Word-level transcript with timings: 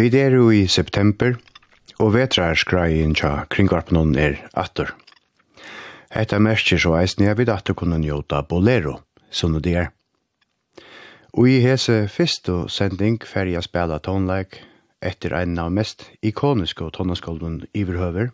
Vi 0.00 0.08
er 0.16 0.32
jo 0.32 0.46
i 0.48 0.62
september, 0.64 1.34
og 2.00 2.14
vetrarskreien 2.14 3.10
tja 3.12 3.42
kringvarpnån 3.52 4.14
er 4.16 4.38
atter. 4.56 4.94
Etta 6.16 6.38
merkir 6.40 6.80
så 6.80 6.94
eisne 6.96 7.26
jeg 7.26 7.36
vid 7.36 7.50
atter 7.52 7.76
kunne 7.76 7.98
njóta 8.00 8.40
bolero, 8.48 8.94
som 9.28 9.58
det 9.60 9.74
er. 9.76 9.90
Og 11.36 11.50
i 11.52 11.58
hese 11.60 12.06
fyrstu 12.08 12.70
sending 12.72 13.20
fer 13.28 13.50
jeg 13.52 13.66
spela 13.68 13.98
tonleik 14.00 14.62
etter 15.04 15.36
ein 15.36 15.60
av 15.60 15.68
mest 15.68 16.06
ikoniske 16.24 16.88
tonneskolden 16.96 17.66
iverhøver, 17.76 18.32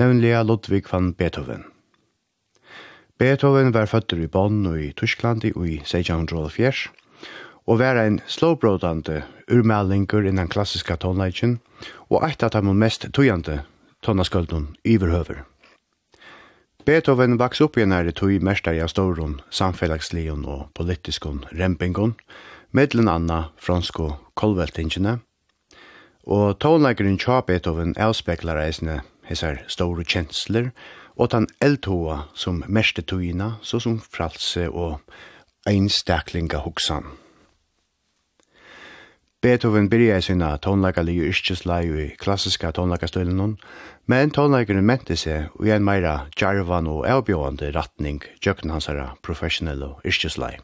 nemlig 0.00 0.32
Ludvig 0.40 0.88
van 0.88 1.12
Beethoven. 1.12 1.66
Beethoven 3.20 3.74
var 3.76 3.92
føtter 3.92 4.24
i 4.24 4.30
Bonn 4.32 4.64
og 4.64 4.80
i 4.80 4.94
Tyskland 4.96 5.44
i 5.44 5.52
1604, 5.52 6.88
og 7.68 7.78
være 7.82 8.06
en 8.06 8.20
slowbrodande 8.26 9.22
urmelingur 9.52 10.24
innan 10.24 10.48
klassiska 10.48 10.96
tonleikin, 10.96 11.58
og 12.08 12.24
eit 12.24 12.42
at 12.42 12.56
han 12.56 12.72
mest 12.72 13.04
tøyande 13.12 13.60
tonnaskuldun 14.02 14.70
iverhøver. 14.84 15.44
Beethoven 16.88 17.36
vaks 17.36 17.60
opp 17.60 17.76
i 17.76 17.84
nære 17.84 18.14
tøy 18.16 18.38
mestari 18.40 18.80
i 18.80 18.88
stårun, 18.88 19.40
samfellagslion 19.50 20.46
og 20.48 20.70
politiskon 20.74 21.44
rempingon, 21.52 22.14
medlen 22.72 23.08
anna 23.12 23.50
fransko 23.60 24.14
kolveltingene, 24.34 25.18
og 26.24 26.58
tonleikeren 26.60 27.20
tja 27.20 27.42
Beethoven 27.44 27.94
avspeklar 28.00 28.60
eisne 28.64 29.02
hesar 29.28 29.60
store 29.68 30.04
kjensler, 30.04 30.72
og 31.20 31.32
tan 31.34 31.48
eldtoa 31.60 32.22
som 32.34 32.62
mestetøyina, 32.68 33.58
så 33.60 33.80
som 33.80 34.00
fralse 34.00 34.68
og 34.70 35.00
einstaklinga 35.68 36.64
hoksan. 36.64 37.27
Beethoven 39.38 39.86
byrja 39.86 40.16
i 40.18 40.22
sina 40.26 40.46
tonleikalige 40.58 41.28
yrkesleie 41.30 41.98
i 42.02 42.06
klassiska 42.18 42.72
tonleikastøylen, 42.74 43.52
men 44.10 44.32
tonleikeren 44.34 44.82
mente 44.82 45.14
seg 45.14 45.52
i 45.62 45.70
en 45.70 45.84
meira 45.86 46.24
djarvan 46.34 46.88
og 46.90 47.06
avbjående 47.06 47.68
ratning 47.76 48.18
gjøkken 48.42 48.74
hans 48.74 48.90
herra 48.90 49.12
og 49.22 50.02
yrkesleie. 50.02 50.58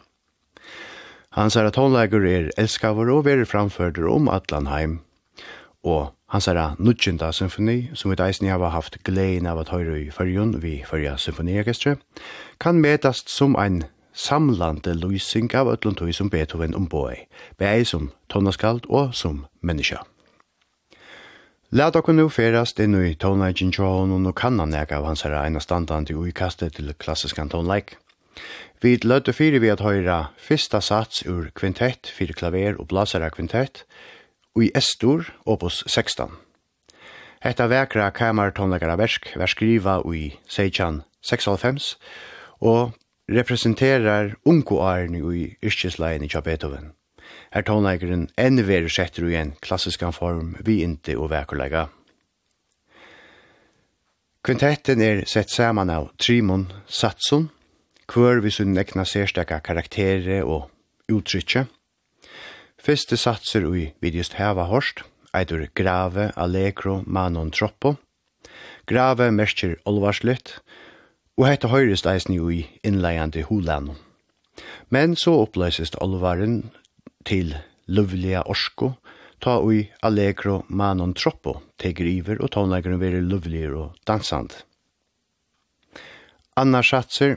Hans 1.38 1.54
herra 1.54 1.71
tonleiker 1.71 2.26
er 2.26 2.50
elskavur 2.59 3.14
og 3.14 3.25
veri 3.26 3.47
framførder 3.47 4.11
om 4.11 4.28
Atlanheim, 4.28 4.99
og 5.85 6.11
hans 6.26 6.47
herra 6.50 6.75
nudjinda 6.78 7.31
symfoni, 7.31 7.90
som 7.95 8.11
vi 8.11 8.19
deisni 8.19 8.50
hava 8.50 8.75
haft 8.75 9.04
glein 9.04 9.47
av 9.47 9.61
at 9.62 9.71
høyru 9.71 10.00
i 10.00 10.11
fyrjun 10.11 10.59
vi 10.59 10.81
fyrja 10.83 11.14
symfoniorkestre, 11.14 11.95
kan 12.59 12.83
metast 12.83 13.31
som 13.31 13.54
ein 13.54 13.85
samlande 14.14 14.94
lysing 14.94 15.50
av 15.54 15.68
ötlund 15.68 15.99
tog 15.99 16.14
som 16.14 16.30
Beethoven 16.30 16.75
omboi, 16.75 17.26
bei 17.59 17.85
som 17.85 18.11
tonaskald 18.28 18.87
og 18.88 19.14
som 19.14 19.47
menneska. 19.61 20.04
Lad 21.75 21.97
okkur 21.99 22.14
nu 22.14 22.28
ferast 22.30 22.78
inn 22.78 22.94
i 22.94 23.16
tonleikjen 23.18 23.73
tjåhån 23.75 24.28
og 24.28 24.37
kanna 24.38 24.66
nek 24.71 24.92
av 24.94 25.09
hans 25.09 25.25
herra 25.26 25.42
eina 25.42 25.59
standandi 25.59 26.14
ui 26.14 26.30
kastet 26.30 26.76
til 26.76 26.92
klassiskan 26.94 27.50
tonleik. 27.50 27.97
Vi 28.83 28.99
lødde 29.02 29.33
fyrir 29.35 29.59
vi 29.59 29.73
at 29.73 29.83
høyra 29.83 30.28
fyrsta 30.38 30.78
sats 30.80 31.25
ur 31.26 31.50
kvintett, 31.54 32.06
fyrir 32.06 32.38
klaver 32.38 32.78
og 32.78 32.92
blasara 32.92 33.30
kvintett, 33.35 33.83
ui 34.54 34.71
estur, 34.75 35.26
opus 35.47 35.83
16. 35.88 36.30
Hetta 37.42 37.66
vekra 37.66 38.11
kamertonleikara 38.14 38.94
versk, 39.00 39.33
verskriva 39.37 39.99
i 40.14 40.28
Seichan 40.47 41.02
96, 41.26 41.97
og 42.62 42.94
representerar 43.28 44.35
unkoarni 44.45 45.19
i 45.19 45.57
yrkesleien 45.62 46.25
i 46.25 46.28
Beethoven. 46.45 46.93
Her 47.50 47.62
tonleikeren 47.62 48.28
enn 48.37 48.61
veru 48.66 48.88
setter 48.88 49.28
i 49.28 49.37
en 49.38 49.54
klassiskan 49.64 50.12
form 50.12 50.57
vi 50.64 50.83
inte 50.83 51.16
og 51.16 51.31
vekurleika. 51.31 51.88
Kvintetten 54.45 55.00
er 55.00 55.25
sett 55.25 55.49
saman 55.49 55.90
av 55.90 56.11
Trimon 56.21 56.66
Satsun, 56.87 57.49
kvør 58.11 58.43
vi 58.45 58.50
sunn 58.52 58.76
ekna 58.76 59.07
sérstakka 59.09 59.62
karakterer 59.64 60.45
og 60.45 60.69
uttrykje. 61.09 61.64
Fyrste 62.76 63.16
satser 63.16 63.64
ui 63.64 63.95
vi 64.04 64.12
just 64.12 64.37
heva 64.37 64.66
horst, 64.69 65.00
eitur 65.33 65.64
grave, 65.75 66.31
allegro, 66.37 67.00
manon 67.07 67.50
troppo. 67.50 67.97
Grave 68.85 69.31
merker 69.33 69.78
olvarslitt, 69.88 70.59
og 71.38 71.46
hette 71.48 71.70
høyrest 71.72 72.06
eisen 72.06 72.36
jo 72.36 72.50
i 72.52 72.64
innleiande 72.86 73.44
hulan. 73.48 73.94
Men 74.90 75.16
så 75.18 75.34
oppløsest 75.44 75.96
olvaren 76.02 76.70
til 77.26 77.56
løvliga 77.86 78.44
orsko, 78.46 78.94
ta 79.42 79.58
ui 79.60 79.88
allegro 80.02 80.62
manon 80.68 81.14
troppo, 81.14 81.58
teger 81.78 82.06
iver 82.08 82.40
og 82.40 82.52
tonleikeren 82.54 83.00
veri 83.02 83.20
løvligere 83.20 83.80
og 83.80 83.98
dansand. 84.06 84.54
Anna 86.56 86.84
satser, 86.86 87.36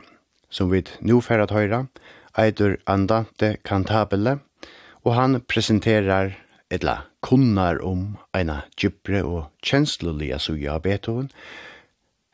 som 0.49 0.69
vi 0.71 0.83
nu 1.01 1.19
færat 1.21 1.51
høyra, 1.51 1.87
eitur 2.37 2.77
Andante 2.85 3.57
Cantabile, 3.65 4.37
og 5.03 5.15
han 5.17 5.41
presenterar 5.41 6.35
etla 6.69 6.99
kunnar 7.23 7.81
om 7.83 8.17
eina 8.35 8.61
gypre 8.77 9.23
og 9.25 9.47
kjenslulige 9.65 10.37
suja 10.39 10.75
av 10.75 10.83
Beethoven, 10.85 11.31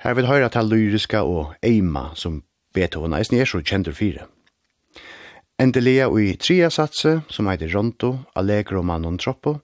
Her 0.04 0.18
vil 0.18 0.28
høyra 0.28 0.50
til 0.52 0.68
lyriska 0.68 1.22
og 1.24 1.54
eima 1.64 2.10
som 2.20 2.42
Beethoven 2.76 3.14
eisen 3.16 3.38
er 3.40 3.48
så 3.48 3.62
kjentur 3.64 3.96
fire. 3.96 4.26
Endelia 5.62 6.10
i 6.20 6.34
tria 6.36 6.68
satse, 6.70 7.22
som 7.30 7.48
heiter 7.48 7.72
Ronto, 7.72 8.18
Allegro 8.36 8.82
Manon 8.84 9.18
Troppo, 9.18 9.62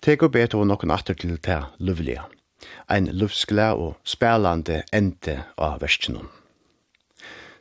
teker 0.00 0.30
Beethoven 0.32 0.72
noen 0.72 0.94
atter 0.94 1.18
til 1.18 1.36
til 1.36 1.66
Luvlia, 1.78 2.24
ein 2.88 3.10
lufsglad 3.12 3.76
og 3.76 3.98
spelande 4.04 4.84
ente 4.92 5.42
av 5.58 5.82
verskjennom. 5.82 6.30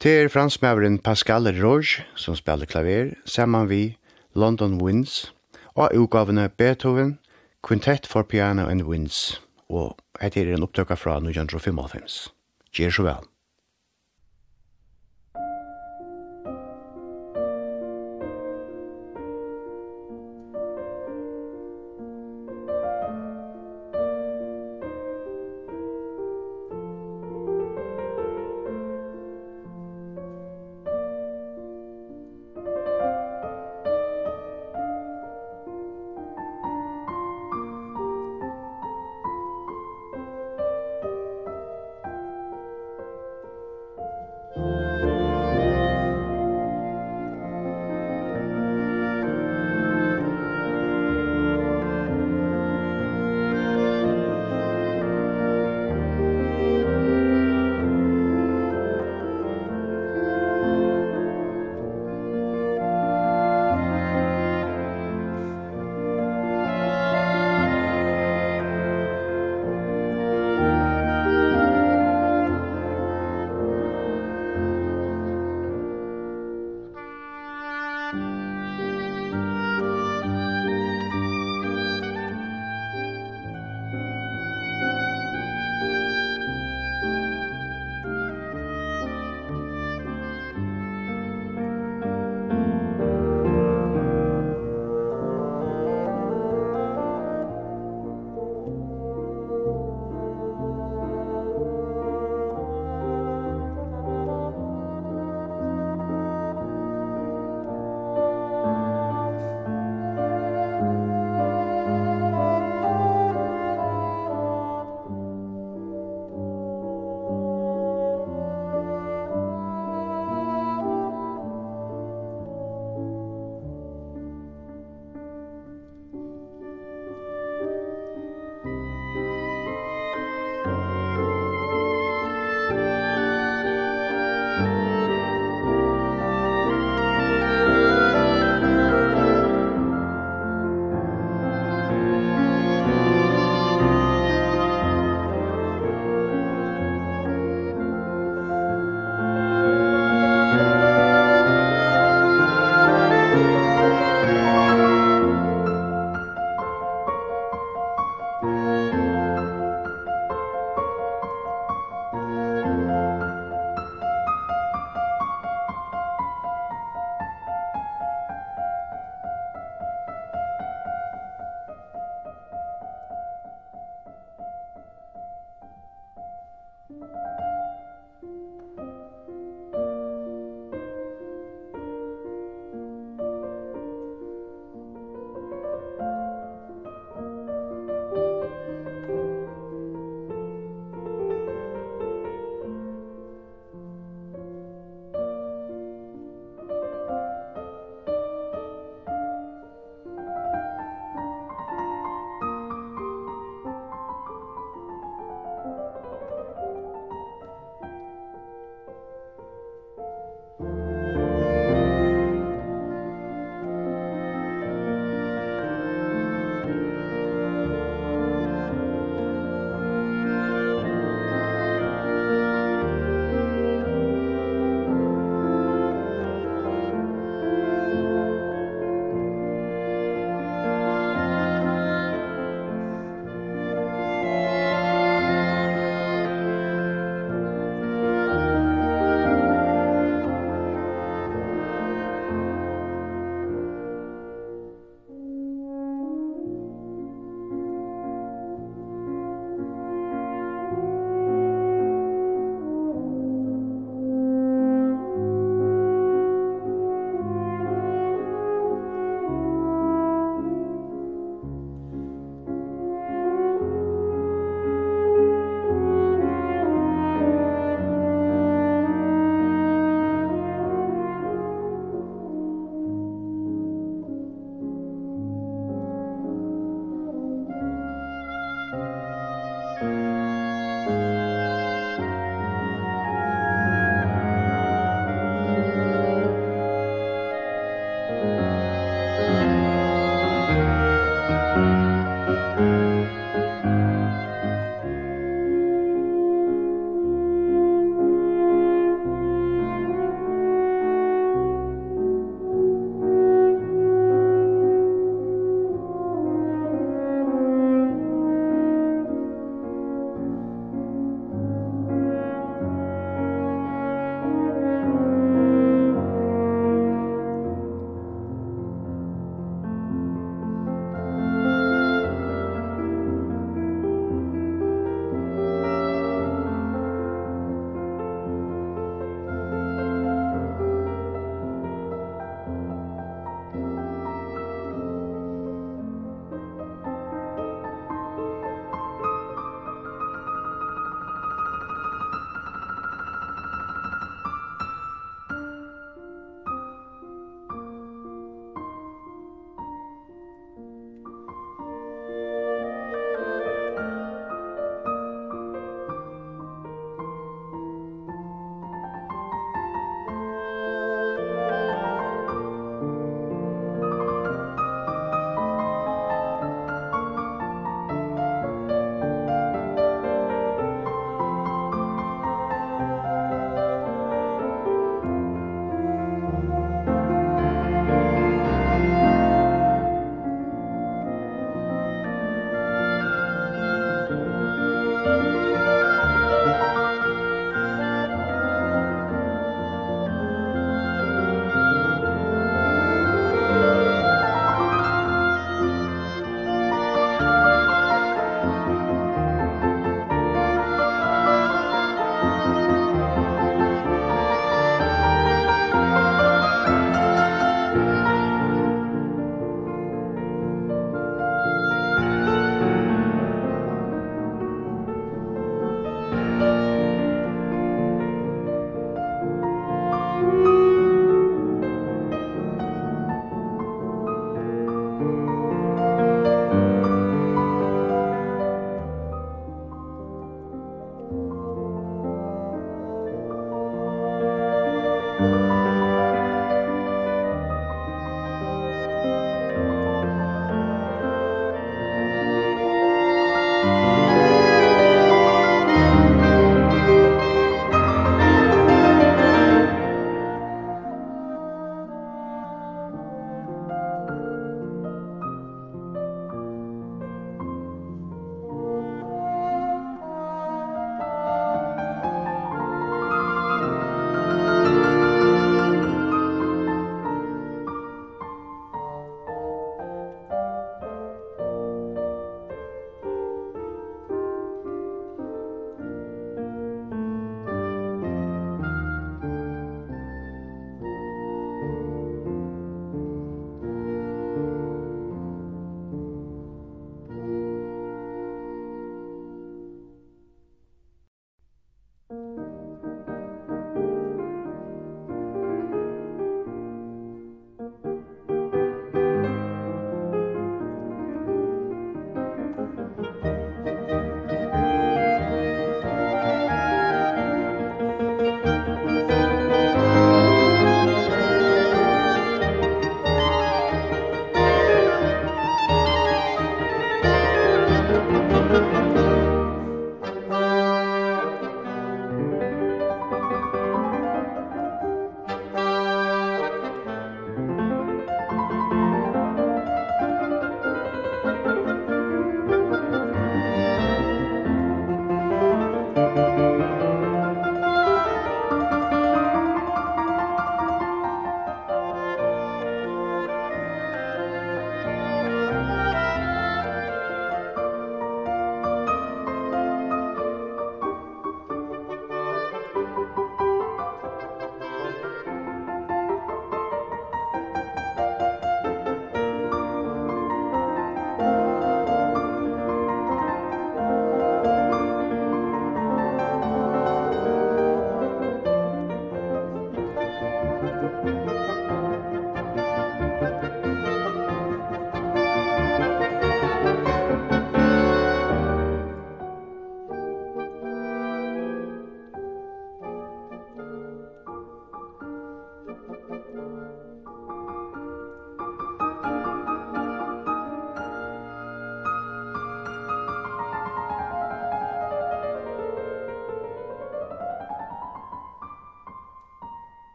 Det 0.00 0.12
er 0.22 0.32
fransmæveren 0.32 0.98
Pascal 0.98 1.52
Rouge 1.60 2.04
som 2.16 2.36
spiller 2.36 2.66
klaver, 2.66 3.12
saman 3.26 3.68
vi 3.68 3.98
London 4.34 4.80
Winds, 4.80 5.34
og 5.74 5.92
utgavene 5.92 6.48
Beethoven, 6.48 7.18
Quintet 7.66 8.06
for 8.06 8.22
Piano 8.22 8.68
and 8.68 8.82
Winds, 8.82 9.42
og 9.68 9.98
og 10.16 10.36
er 10.36 10.54
en 10.56 10.64
opptøkka 10.64 10.96
fra 10.98 11.18
1955. 11.20 12.20
Gjør 12.76 12.94
så 12.96 13.06
vel. 13.06 13.28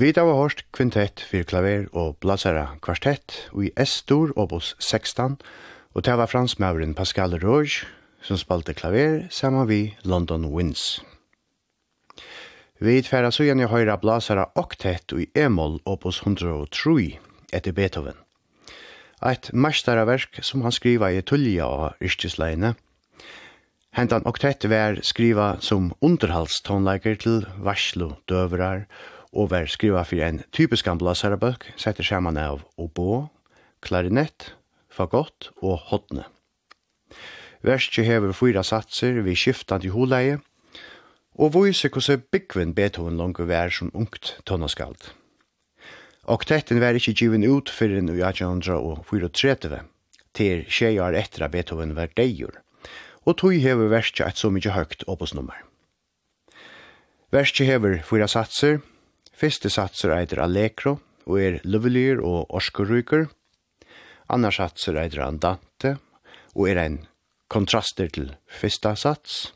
Vi 0.00 0.14
da 0.16 0.22
var 0.24 0.38
hårst 0.38 0.62
kvintett 0.72 1.20
for 1.28 1.44
klaver 1.44 1.82
og 1.92 2.14
blasera 2.24 2.78
kvartett 2.80 3.34
i 3.52 3.66
S-stor 3.82 4.30
opus 4.32 4.70
16, 4.80 5.34
og 5.92 6.04
det 6.06 6.14
var 6.16 6.30
fransmøveren 6.30 6.94
Pascal 6.96 7.36
Rouge 7.42 7.84
som 8.24 8.40
spalte 8.40 8.72
klaver 8.72 9.26
sammen 9.28 9.68
vi 9.68 9.80
London 10.08 10.46
Winds. 10.54 11.02
Vi 12.80 12.96
tverra 13.04 13.28
så 13.28 13.44
igjen 13.44 13.60
i 13.60 13.68
høyra 13.68 13.98
blasera 14.00 14.48
oktett 14.56 15.12
i 15.12 15.28
E-moll 15.36 15.76
opus 15.84 16.22
103 16.24 17.20
etter 17.52 17.76
Beethoven. 17.76 18.16
Eit 19.20 19.52
mestaraverk 19.52 20.40
som 20.40 20.64
han 20.64 20.72
skriva 20.72 21.12
i 21.12 21.20
tullja 21.20 21.68
av 21.68 22.00
yrkesleine. 22.00 22.72
Hentan 23.92 24.24
oktett 24.24 24.64
var 24.64 25.04
skriva 25.04 25.58
som 25.60 25.92
underhalstonleiker 26.00 27.20
til 27.20 27.42
varslo 27.60 28.14
døverar 28.30 28.86
og 29.32 29.50
var 29.52 29.68
skriva 29.70 30.02
fyrir 30.06 30.26
en 30.26 30.42
typisk 30.52 30.88
amblasarabøk, 30.90 31.72
setter 31.78 32.06
saman 32.06 32.38
av 32.40 32.64
obo, 32.78 33.28
klarinett, 33.84 34.54
fagott 34.90 35.50
og 35.62 35.78
hotne. 35.90 36.26
Verskje 37.62 38.04
hever 38.06 38.32
fyra 38.32 38.62
satser 38.64 39.20
vi 39.24 39.36
skiftande 39.36 39.92
holeie, 39.92 40.40
og 41.40 41.54
vise 41.54 41.88
hvordan 41.88 42.24
byggven 42.32 42.74
Beethoven 42.74 43.16
langt 43.20 43.38
vær 43.38 43.70
som 43.72 43.92
ungt 43.94 44.36
tonnaskald. 44.48 45.12
Oktetten 46.30 46.80
var 46.82 46.96
ikkje 46.96 47.16
given 47.16 47.46
ut 47.46 47.70
fyrir 47.72 48.02
i 48.02 48.22
1834, 48.22 49.80
til 50.34 50.64
tjejar 50.68 51.16
etter 51.16 51.44
at 51.46 51.52
Beethoven 51.54 51.96
var 51.96 52.12
deigur, 52.16 52.60
og 53.24 53.38
tog 53.38 53.54
hever 53.54 53.90
verskje 53.90 54.26
et 54.26 54.38
så 54.38 54.50
mykje 54.50 54.74
høgt 54.74 55.04
opusnummer. 55.08 55.56
Verskje 57.30 57.66
hever 57.66 58.00
fyra 58.02 58.26
satser, 58.28 58.80
Fyrste 59.40 59.70
satser 59.72 60.10
eitir 60.12 60.42
Allegro 60.44 60.98
og 61.24 61.36
er 61.40 61.54
lovelyr 61.64 62.18
og 62.20 62.50
orskeryker. 62.58 63.30
Annars 64.28 64.58
satser 64.60 64.98
eitir 65.00 65.22
Andante 65.24 65.94
og 66.52 66.66
er 66.68 66.80
ein 66.82 66.98
kontraster 67.48 68.12
til 68.12 68.34
fyrsta 68.44 68.92
sats. 69.00 69.54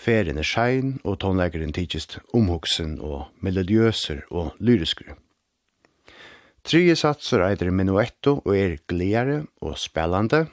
Ferien 0.00 0.40
er 0.40 0.48
skein 0.48 0.96
og 1.04 1.20
tonleggeren 1.20 1.76
tidsist 1.76 2.22
omhuxen 2.32 2.96
og 3.04 3.28
melodiøser 3.44 4.24
og 4.30 4.56
lyrisker. 4.64 5.12
Tredje 6.64 6.96
satser 6.96 7.44
eitir 7.44 7.68
Menuetto 7.68 8.38
og 8.46 8.56
er 8.56 8.78
gledere 8.88 9.42
og 9.60 9.76
spellande. 9.76 10.46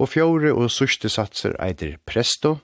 Og 0.00 0.10
fjore 0.10 0.50
og 0.56 0.72
sørste 0.74 1.06
satser 1.12 1.54
eitir 1.62 2.00
Presto 2.02 2.56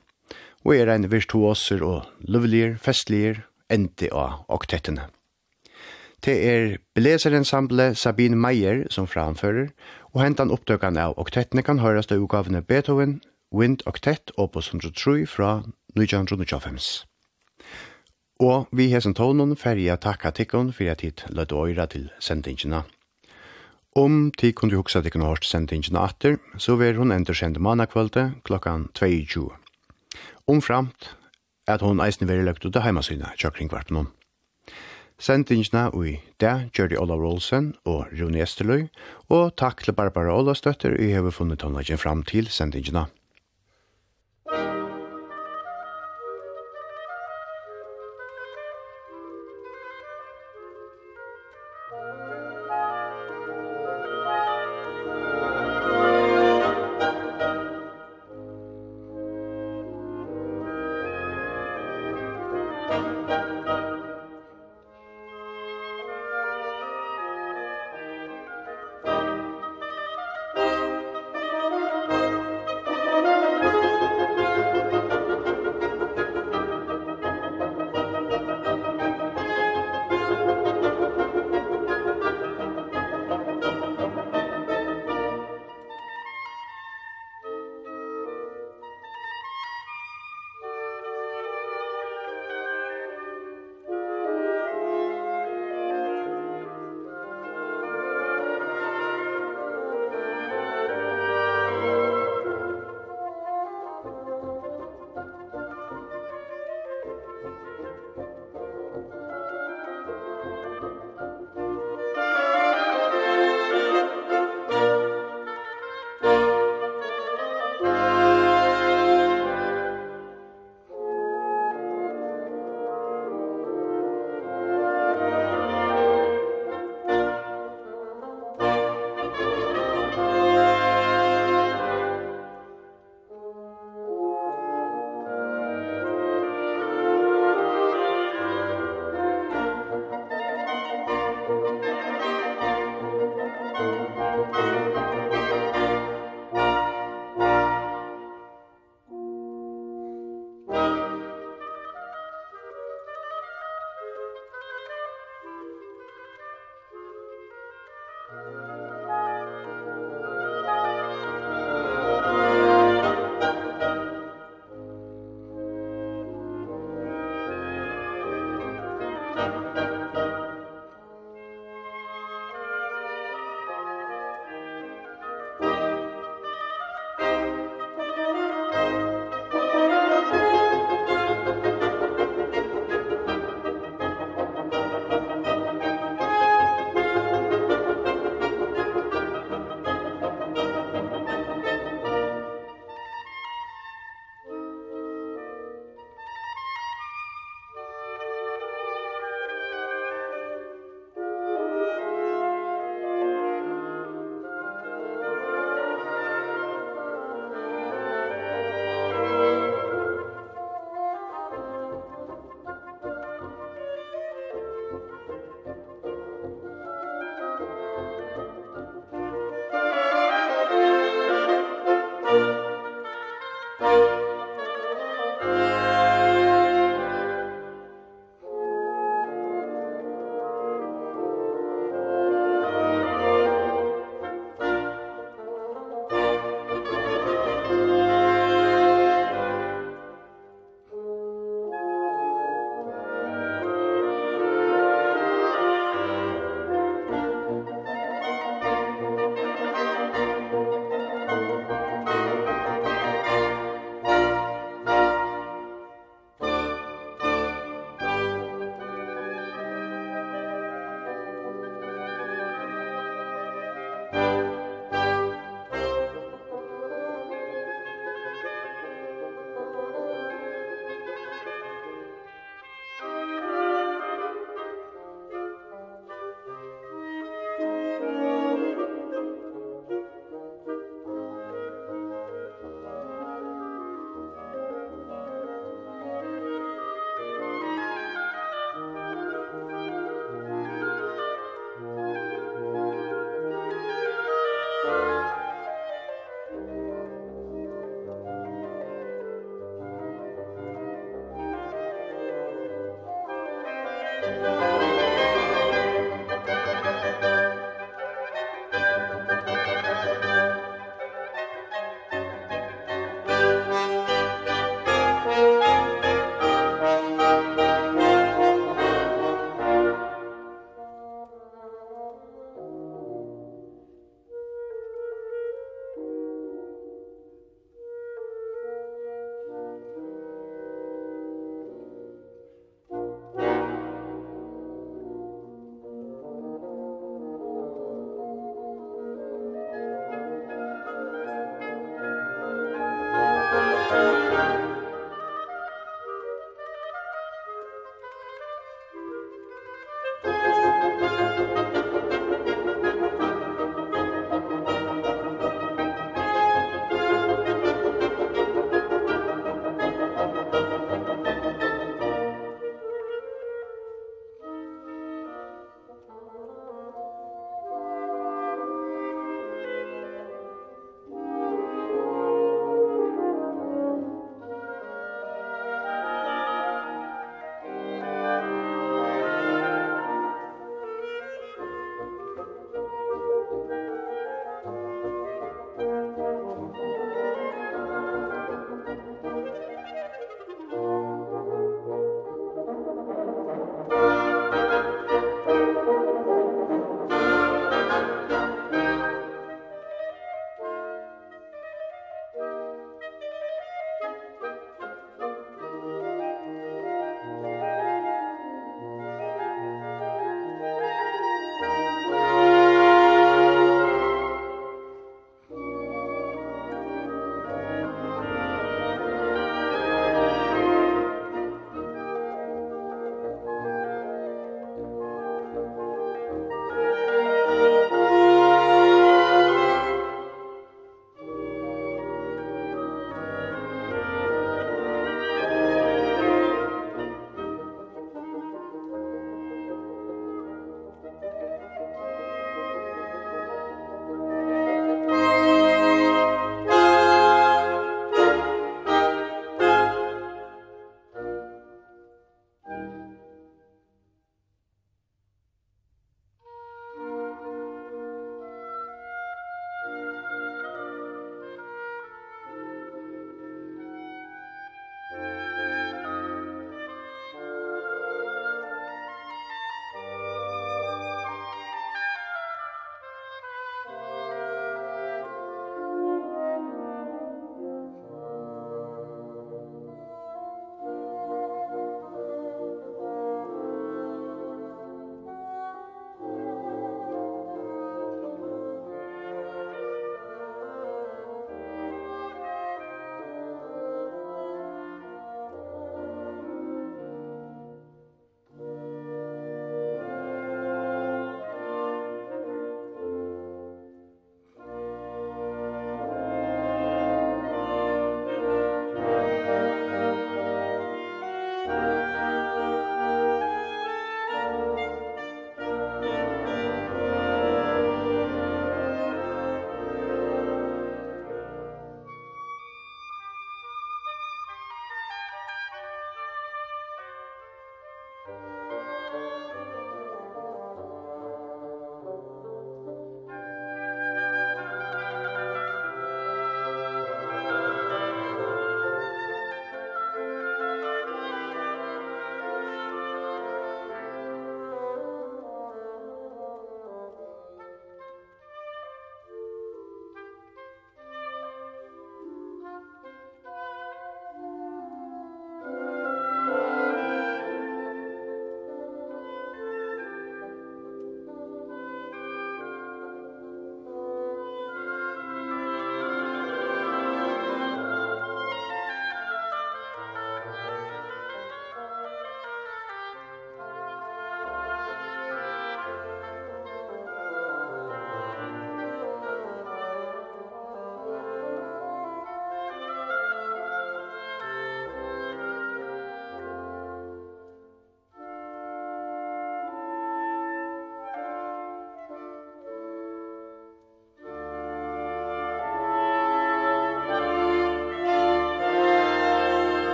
og 0.65 0.75
er 0.75 0.91
ein 0.91 1.07
virtuoser 1.07 1.79
og 1.85 2.09
lovelyr, 2.27 2.75
festlier 2.75 3.46
endi 3.69 4.09
av 4.11 4.43
oktettene. 4.47 5.09
Det 6.25 6.33
er 6.49 6.77
blæserensemble 6.97 7.93
Sabine 7.95 8.35
Meyer 8.35 8.87
som 8.89 9.07
framfører, 9.07 9.69
og 10.13 10.23
hentan 10.23 10.51
opptøkene 10.51 11.03
av 11.09 11.17
oktettene 11.21 11.63
kan 11.63 11.79
høres 11.79 12.09
til 12.09 12.23
utgavene 12.25 12.63
Beethoven, 12.65 13.19
Wind 13.53 13.85
Octet, 13.85 14.31
Opus 14.37 14.73
103 14.73 15.27
fra 15.29 15.61
1925. 15.95 17.05
Og 18.39 18.67
vi 18.71 18.89
hesen 18.91 19.15
tonen 19.17 19.55
ferja 19.57 19.95
takka 19.97 20.31
tikkene 20.31 20.73
for 20.73 20.89
at 20.91 21.01
hit 21.01 21.23
løtt 21.29 21.53
øyre 21.53 21.87
til 21.87 22.09
sendingene. 22.19 22.83
Om 23.97 24.31
tid 24.37 24.53
kunne 24.53 24.75
du 24.75 24.77
huksa 24.77 25.01
tikkon 25.01 25.25
hårst 25.25 25.47
sendingene 25.49 25.99
atter, 25.99 26.37
så 26.57 26.75
vil 26.77 26.99
hun 26.99 27.11
endre 27.11 27.33
kjente 27.33 27.61
manakvölde 27.61 28.27
klokken 28.45 28.89
22. 28.93 29.47
Omframt 30.47 31.16
at 31.67 31.83
hon 31.83 32.01
eisne 32.03 32.27
veri 32.29 32.45
løgt 32.47 32.65
ut 32.65 32.75
av 32.79 32.85
heimasyna 32.87 33.33
tja 33.35 33.51
kringkvart 33.53 33.91
noen. 33.91 34.09
Sendingsna 35.17 35.87
ui 35.97 36.19
det 36.37 36.69
gjør 36.77 36.93
Olav 37.01 37.23
Rolsen 37.23 37.71
og 37.89 38.11
Rune 38.13 38.43
Esterløy, 38.43 38.85
og 39.33 39.55
takk 39.57 39.81
til 39.81 39.97
Barbara 39.97 40.35
Olavstøtter 40.37 40.93
i 41.01 41.09
hever 41.15 41.33
funnet 41.33 41.65
håndleggen 41.65 41.97
fram 41.97 42.21
til 42.21 42.51
sendingsna. 42.53 43.07